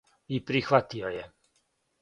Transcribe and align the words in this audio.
И 0.37 0.39
прихватио 0.47 1.13
је. 1.19 1.23